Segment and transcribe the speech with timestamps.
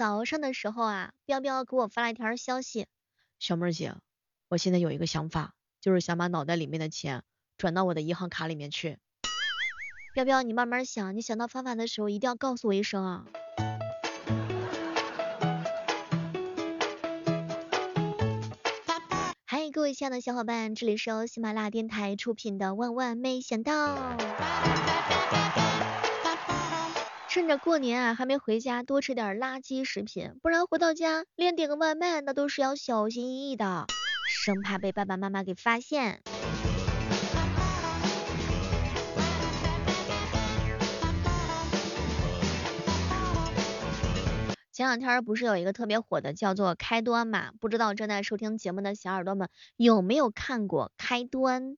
[0.00, 2.86] 早上的时候啊，彪彪给我发了一条消息，
[3.38, 3.94] 小妹儿姐，
[4.48, 7.22] 我现在有一个想法，就是想把脑袋里面的钱
[7.58, 8.98] 转到我的银行卡里面去。
[10.14, 13.26] 彪彪，你慢慢想，你想到方法的时候一定要告诉我一声啊。
[19.44, 23.98] 嗨，各位亲爱的小伙伴，这里是由喜马拉雅电台出品的《万万没想到》。
[27.32, 33.86] 趁着过年啊，还没回家，多吃点垃圾食品，不然回到家连点个外卖那都是要小心翼翼的，
[34.28, 36.22] 生怕被爸爸妈妈给发现。
[44.72, 47.52] 前两天不是有一个特别火的叫做开端嘛？
[47.60, 51.76] 不知道正在收听节目的小耳朵们有没有看过开端？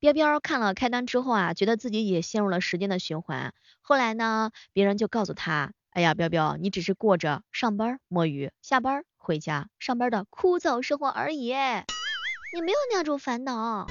[0.00, 3.52] 彪彪看了开端之后啊，觉得自己也陷入了时间的循环。
[3.80, 11.52] 后来呢，别人就告诉他，哎呀，彪彪，你只是过着上班摸鱼、下班回家、上班的枯燥生活而已，
[12.54, 13.88] 你没有那种烦恼。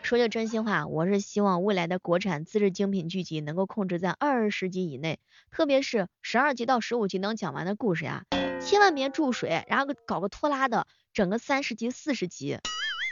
[0.00, 5.18] 说句真心话，我是希望未来的国产自制精品剧集能够控制在二十集以内，
[5.50, 8.24] 特别是十二集到十五集能讲完的故事呀，
[8.62, 10.86] 千万别注水，然后搞个拖拉的。
[11.16, 12.58] 整个三十集、四十集，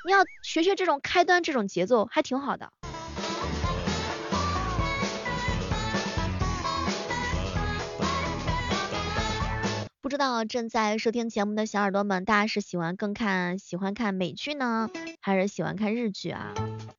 [0.04, 2.70] 你要学学这种开端这种节奏，还挺好的。
[10.02, 14.90] 不知道正在收听节目的小耳朵们，大家是喜欢更看喜欢看美剧呢，
[15.22, 16.52] 还是喜欢看日剧啊？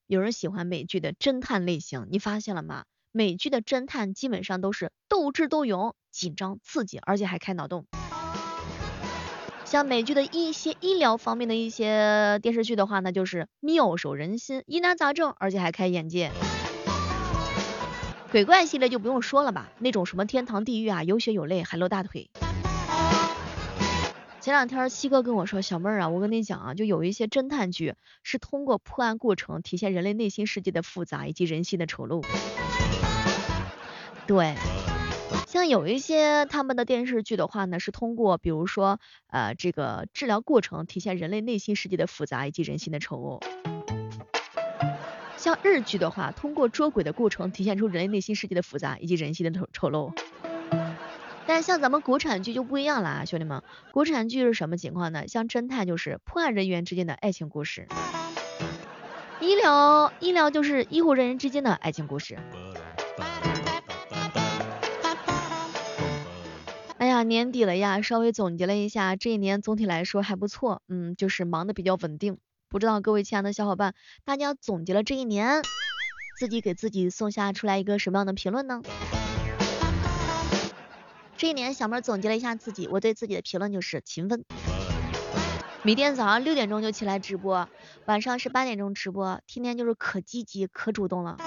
[0.07, 2.85] 有人喜欢美剧的侦探类型，你发现了吗？
[3.11, 7.85] 美剧的侦探基本上都是斗智斗勇、紧张刺激，而且还开脑洞。
[9.75, 16.31] 像美剧的一些医疗方面的一些电视剧的话，那就是妙手仁心，疑难杂症，而且还开眼界。
[18.31, 22.29] 鬼怪系列就不用说了吧，那种什么天堂地狱啊，有血有泪，还露大腿。
[24.39, 32.23] 前两天七哥跟我说，小妹儿啊，我跟你讲啊，就有一些侦探剧是通过破案过程体现人类内心世界的复杂以及人性的丑陋。
[34.25, 34.55] 对。
[35.45, 43.39] 像有一些他们的电视剧的话呢，是通过比如说呃这个治疗过程体现人类内心世界的复杂以及人性的丑恶。
[45.37, 50.11] 像日剧的话，通过捉鬼的过程体现出人类内心世界的复杂以及人性的丑丑陋。
[51.45, 55.27] 但像咱们国产剧就不一样了啊，兄弟们，国产剧是什么情况呢？
[55.27, 57.87] 像侦探就是破案人员之间的爱情故事，
[59.39, 62.39] 医疗医疗就是医护人员之间的爱情故事。
[67.23, 72.37] 年底了呀，稍微总结了一下，这一年总体来说还不错，嗯，就是忙的比较稳定。
[72.69, 73.93] 不知道各位亲爱的小伙伴，
[74.23, 75.61] 大家总结了这一年，
[76.37, 78.81] 自己给自己送下出来一个什么样的评论呢？
[81.37, 84.43] 这一年小妹总结了一下自己，我对自己的评论就是勤奋。
[85.83, 87.69] 每天早上六点钟就起来直播，
[88.05, 91.37] 晚上是八点钟直播，天天就是可积极可主动了。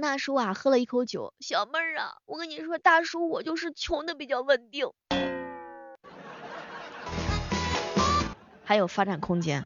[0.00, 4.90] 大叔啊，喝了一口酒，小妹儿啊，我跟你说，大叔我就是穷的比较稳定，
[8.64, 9.64] 还有发展空间。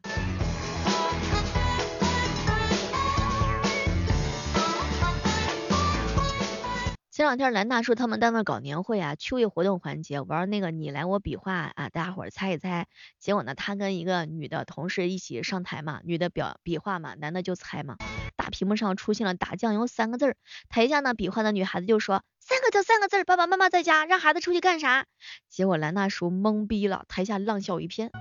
[7.11, 12.87] 前两天蓝大叔他们单位搞年会啊，趣味活动环节玩那个你来我比划啊，大家伙儿猜一猜。
[13.19, 17.95] 结果呢，他跟一个女的同事一起上台嘛，女的表比划嘛，男的就猜嘛。
[18.55, 20.37] 屏幕上出现了打酱油三个字儿，
[20.69, 25.07] 台下呢比划的女孩子就说三个就三个字儿，爸爸妈妈在家，让孩子出去干啥？
[25.49, 28.11] 结果兰大叔懵逼了，台下浪笑一片。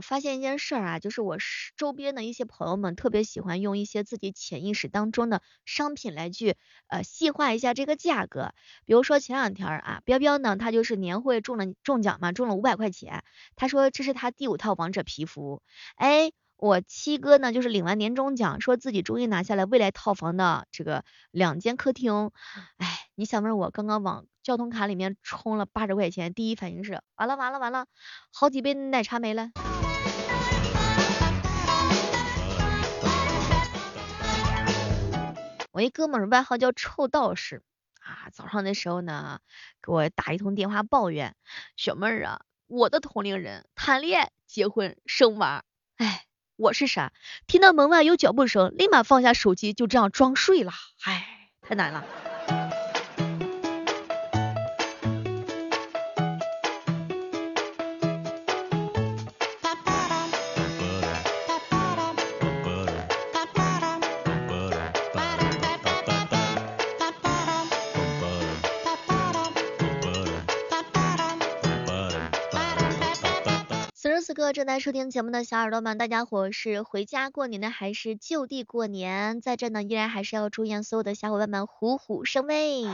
[0.00, 1.36] 我发现一件事儿啊，就是我
[1.76, 6.56] 周边的一些朋友们特别喜欢用一些自己潜意识当中的商品来去
[6.86, 8.54] 呃细化一下这个价格。
[8.86, 13.24] 比如说前两天啊，彪彪呢他就是年会中了中奖嘛，中了五百块钱，
[13.56, 15.60] 他说这是他第五套王者皮肤。
[15.96, 22.30] 哎，我七哥呢就是领完年终奖，说自己终于拿下了未来套房的这个两间客厅。
[22.78, 27.84] 哎，你想问我刚刚往交通卡里面充了八十块钱，第一反应是完了完了完了，
[28.32, 29.50] 好几杯奶茶没了。
[35.80, 37.62] 我一哥们儿外号叫臭道士
[38.02, 39.40] 啊，早上的时候呢，
[39.82, 41.34] 给我打一通电话抱怨，
[41.74, 45.64] 小妹儿啊，我的同龄人谈恋爱、结婚、生娃，
[45.96, 47.14] 哎，我是啥？
[47.46, 50.72] 听到门外有脚步声，立马放下手机，就这样装睡了，
[51.06, 52.04] 哎，太难了。
[74.52, 79.40] 正在收听节目的小耳朵们，大家伙是回家过年呢，还是就地过年？
[79.40, 82.84] 在这呢，依然还是要祝愿所有的小伙伴们虎虎生威。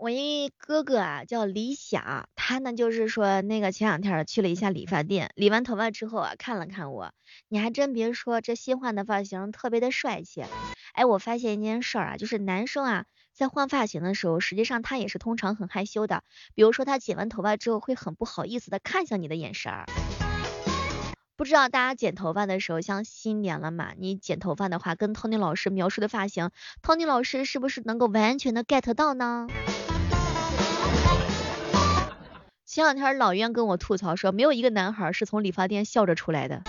[0.00, 7.12] 我一哥哥啊，叫李想，他呢就是说那个前两天去了一下理发店，理完头发之后啊，看了看我，
[7.48, 10.42] 你还真别说，这新换的发型特别的帅气。
[10.94, 13.04] 哎，我发现一件事儿啊，就是男生啊，
[13.34, 16.24] 在换发型的时候，实际上他也是通常很害羞的，
[16.54, 19.84] 比如说他剪完头发之后，会很不好意思的看向你的眼神儿。
[21.36, 26.50] 不知道大家剪头发的时候，像新年了嘛，你剪头发的话，跟 Tony 老师描述的发型
[26.82, 29.46] ，Tony 老师是不是能够完全的 get 到呢？
[32.72, 36.62] 前两天老冤跟我吐槽说，没有一个男孩是从理发店笑着出来的。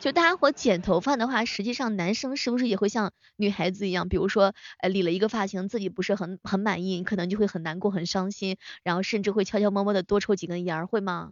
[0.00, 11.30] 就大家伙剪头发的话，实际上男生是不是也会像女孩子一样，比如说呃理了一个发型，自己不是很很满意，可能就会很难过、很伤心，然后甚至会悄悄摸摸的多抽几根烟，会吗？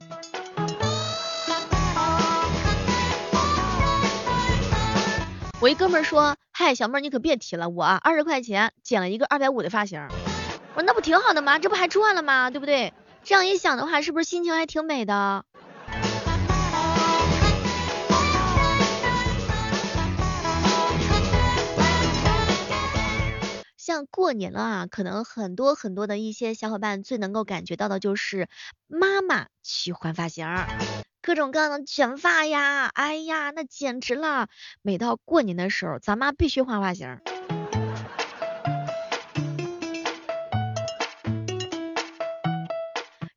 [5.60, 10.06] 我一哥们儿说，嗨，小妹你可别提了，我二十块钱剪了一个二百五的发型。
[10.74, 11.60] 我说那不挺好的吗？
[11.60, 12.50] 这不还赚了吗？
[12.50, 12.92] 对不对？
[13.22, 15.44] 这样一想的话，是不是心情还挺美的？
[23.76, 28.48] 像过年了啊，可能很多很多的一些小伙伴最能够感觉到的就是
[28.88, 30.48] 妈妈去换发型，
[31.22, 34.48] 各种各样的卷发呀，哎呀，那简直了！
[34.82, 37.20] 每到过年的时候，咱妈必须换发型。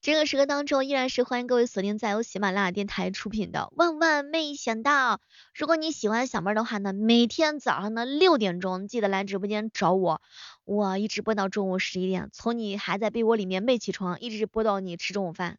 [0.07, 5.15] 这个时刻当中，依然是欢迎各位锁定在由喜马拉雅电台出品的《万万没想到》。
[5.53, 10.21] 如果你喜欢小妹的话呢，每天早上的六点钟记得来直播间找我，
[10.63, 15.57] 我一直播到中午十一点，从你还在被窝里面没起床，一直播到你吃中午饭。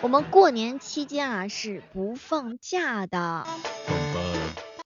[0.00, 3.46] 我们过年期间啊是不放假的。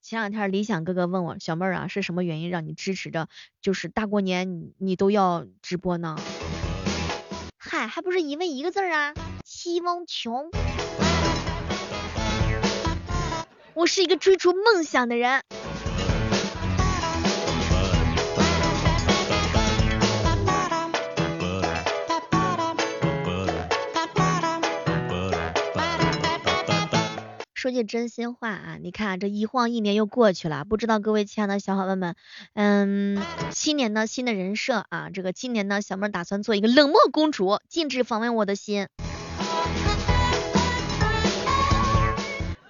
[0.02, 3.28] 前两天理想哥哥问我，小妹儿啊是什么原因让你支持着，
[3.60, 6.18] 就是大过年你你都要直播呢？
[7.74, 9.14] 嗨，还不是因为一个字啊，
[9.46, 10.50] 希望穷。
[13.72, 15.42] 我是一个追逐梦想的人。
[27.72, 32.14] 句真心话啊，你看这一晃一年又过去了，不知道各位亲爱的小伙伴们，
[32.54, 33.22] 嗯，
[33.52, 38.88] 新年呢新的人设啊，这个今年呢小妹打算做一个冷漠公主，禁止访问我的心。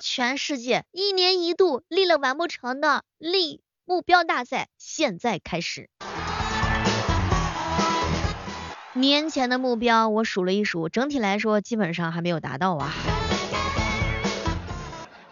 [0.00, 5.88] 全世界一年一度立了完不成的立目标大赛，现在开始。
[8.94, 12.92] 年前的目标我数了一数，整体来说基本上还没有达到啊。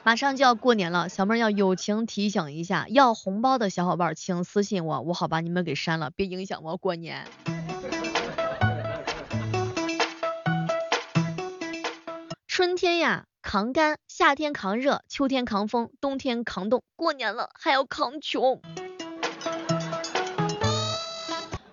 [0.02, 7.26] 马上就要过年了，小妹要友情提醒一下，要红包的小伙伴请私信我，我好把你们给删了，别影响我过年。
[12.48, 18.60] 春天呀扛干，夏天扛热，秋天扛风，冬天扛冻，过年了还要扛穷。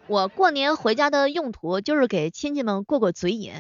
[0.08, 3.54] 我过年回家的用途就是给亲戚们过过嘴瘾。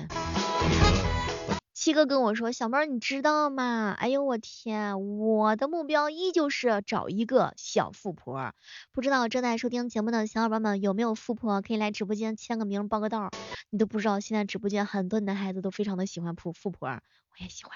[1.87, 3.95] 七哥跟我说，小妹儿你知道吗？
[3.97, 8.51] 哎呦我天，我的目标依旧是找一个小富婆。
[8.91, 13.29] 不知道正在收听节目的小伙伴们有没有富婆，可以来直播间签个名报个到。
[13.69, 17.01] 你都不知道现在直播间很多男孩子都非常的喜欢富富婆，我
[17.39, 17.71] 也喜欢。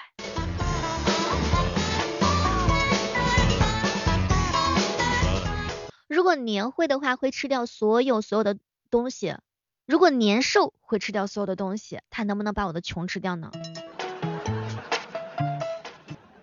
[6.06, 8.58] 如果年会的话，会吃掉所有所有的
[8.90, 9.36] 东西；
[9.86, 13.50] 如果年兽会吃掉所有的东西，它能不能把我的穷吃掉呢？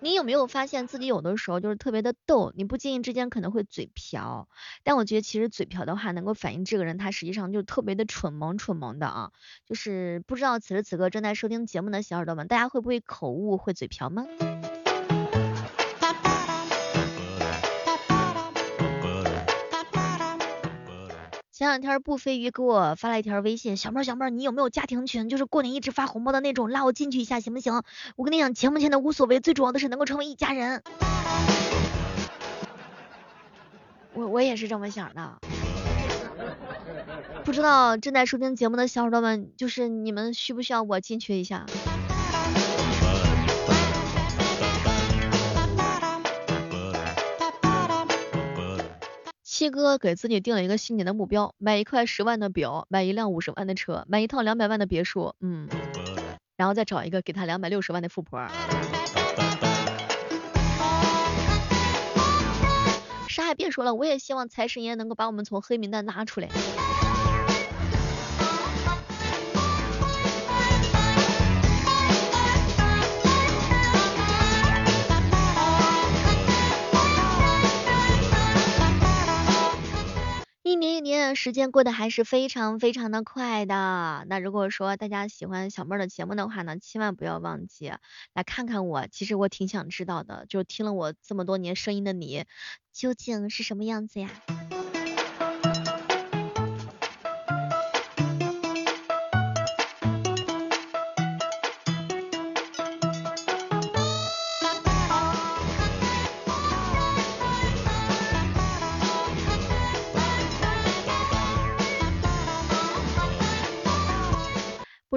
[0.02, 2.52] 你有没有发现自己有的时候就是特别的逗？
[2.56, 4.48] 你不经意之间可能会嘴瓢，
[4.82, 9.32] 但我觉得其实嘴瓢的话，能够反映这个人他实际上就特别的蠢萌蠢萌的啊。
[9.66, 14.24] 就是不知道此时此刻正在收听节目的小耳朵们，大家会不会口误会嘴瓢吗？
[21.60, 25.28] 前两天不飞鱼给我发了一条微信，小妹儿小妹儿，你有没有家庭群？
[25.28, 27.82] 就是过年一直发红包的那种，拉我进去一下行不行？
[28.16, 30.82] 我跟你讲，钱不钱的无所谓，最主要的是能够成为一家人。
[34.14, 35.38] 我我也是这么想的。
[37.44, 41.66] 不知道正在收听节目的小伙伴们，就是你们需不需要我进去一下？
[49.60, 55.68] 七哥给自己定了一个新年的目标，买一块十万的表，买一辆五十万的车，买一套两百万的别墅，嗯，
[56.56, 58.40] 然后再找一个给他两百六十万的富婆。
[63.28, 66.48] 啥也别说了，我也希望财神爷能够把我们从黑名单拉出来。
[81.34, 84.24] 时间过得还是非常非常的快的。
[84.28, 87.92] 那如果说大家喜欢小妹儿的节目的话呢，千万不要忘记
[88.34, 89.06] 来看看我。
[89.08, 92.44] 其实我挺想知道的，就听了我这么多年声音的你，
[92.92, 94.30] 究竟是什么样子呀？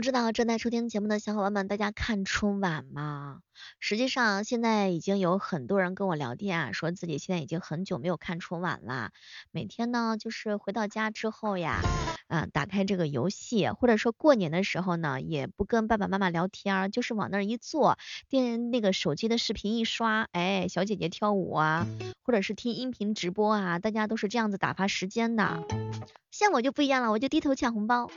[0.03, 3.39] 知道正在收听节目的小伙伴们，大家看春晚吗？
[3.79, 9.11] 实际上，现在已经有很多人跟我聊天啊，说自己现在已经很久没有看春晚了。
[9.51, 11.79] 每天呢，就是回到家之后呀，
[12.27, 21.87] 嗯，打开这个游戏，或者说过年的时候呢，也不跟爸爸妈妈聊天，就是往那儿一坐，电那个手机的视频一刷，哎，小姐姐跳舞啊，
[22.23, 25.63] 或者是听音频直播啊，大家都是这样子打发时间的。
[26.29, 28.11] 像我就不一样了，我就低头抢红包。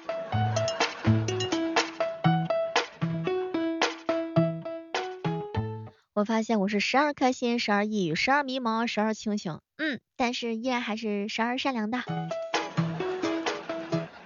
[6.16, 12.02] 我发现我是时而开心，时而抑郁，时而迷茫，时而清醒，嗯，但是依然还是时而善良的。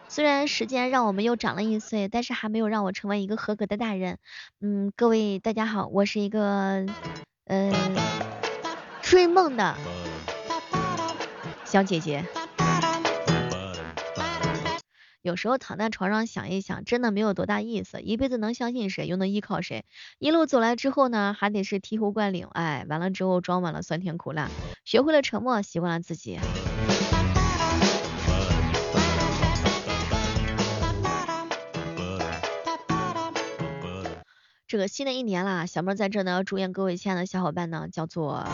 [0.08, 4.18] 虽然时间让我们又长了一岁，但是还没有让我成为一个合格的大人。
[4.60, 6.86] 嗯，各位大家好，我是一个
[7.46, 7.72] 呃
[9.02, 9.76] 追梦的
[11.64, 12.24] 小姐姐。
[15.22, 18.00] 有时候躺在床上想一想，真的没有多大意思。
[18.00, 19.84] 一辈子能相信谁，又能依靠谁？
[20.18, 22.48] 一路走来之后呢，还得是醍醐灌顶。
[22.52, 24.48] 哎，完了之后装满了酸甜苦辣，
[24.84, 26.38] 学会了沉默，习惯了自己。
[34.66, 38.48] 这个新的一年啦，小妹在这呢，祝愿各位亲爱的小伙伴呢，叫做。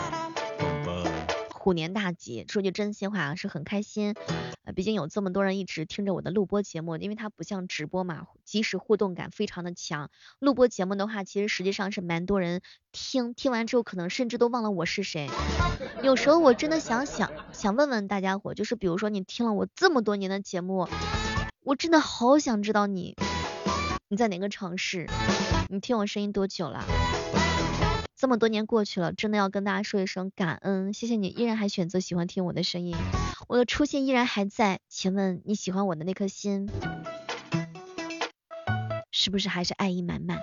[1.67, 4.15] 虎年大吉，说句真心话是很开心，
[4.63, 10.09] 呃，毕竟有这么多人一直听着我的录播节目，因为它不像直播嘛，即时互动感非常的强。
[10.39, 12.61] 录播节目的话，其实实际上是蛮多人
[12.93, 15.29] 听，听完之后可能甚至都忘了我是谁。
[16.01, 20.87] 有时候我真的想想，想问问大家伙，就是比如说你听了我这么多年的节目，
[21.65, 23.13] 我真的好想知道你
[24.07, 25.05] 你在哪个城市，
[25.67, 26.85] 你听我声音多久了？
[28.17, 32.95] 这么多年过去了，真的要跟大家说一声感恩，谢谢你依然还选择喜欢听我的声音，
[33.47, 36.67] 我的初心依然还在，请问你喜欢我的那颗心，
[39.11, 40.39] 是不是还是爱意满满？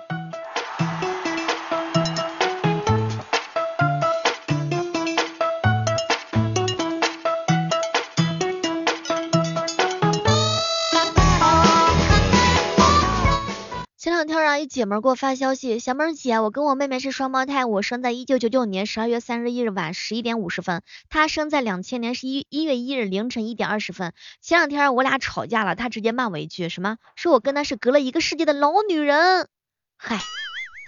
[14.15, 24.13] 前两天啊，一姐们给我发消息，小妹儿姐，我跟我妹妹是双胞胎，我生在一九九九年十二月三十一日晚十一点五十分，她生在两千年十一一月一日凌晨一点二十分。
[24.39, 26.97] 前两天我俩吵架了，她直接骂我一句，什么？
[27.17, 29.49] 说我跟她是隔了一个世界的老女人，
[29.97, 30.21] 嗨，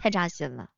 [0.01, 0.69] 太扎心了。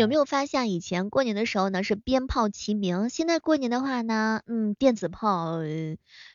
[0.00, 5.58] 有没有发现以前过年的时候呢是鞭炮齐鸣，现在过年的话呢，嗯，电子炮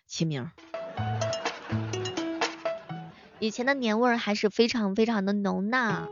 [0.05, 0.51] 齐鸣。
[3.39, 6.07] 以前的年味儿还是非常非常的浓呢。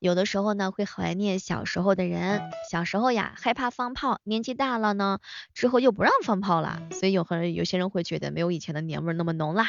[0.00, 5.18] 有的时候呢会怀念小时候的人，小时候呀害怕放炮，年纪大了呢
[5.54, 9.66] 之后又不让放炮了，所以有很有些人会觉得没有以前的年味儿那么浓啦。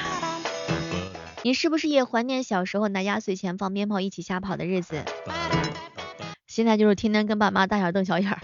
[1.43, 5.05] 你是不是也怀念小时候拿压岁钱放鞭炮一起瞎跑的日子？
[6.55, 8.39] 现在就是天天跟爸妈大眼瞪小眼儿。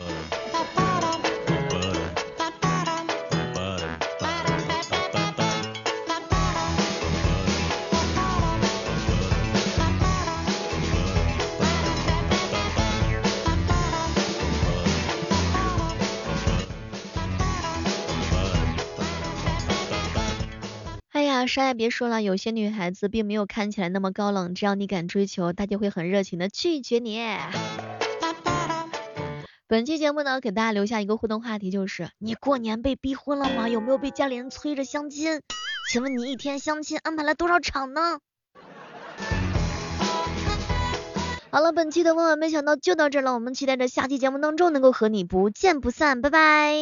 [21.12, 27.20] 哎呀，啥也别说了，有些女孩子并没有看起来那么高冷，只要你敢追求，她就会很热情的拒绝你。
[29.70, 33.70] 本期节目呢给大家留下一个互动话题就是你过年被逼婚了吗？
[33.70, 35.42] 有没有被家里人催着相亲？
[35.92, 38.18] 请问你一天相亲安排了多少场呢？
[41.52, 46.74] 好了本期的万万没想到就到这了我们期待着下期节目当中能够和你不见不散拜拜。